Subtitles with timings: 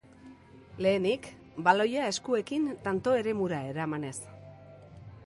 [0.85, 1.27] Lehenik,
[1.67, 4.17] baloia eskuekin tanto-eremura eramanez.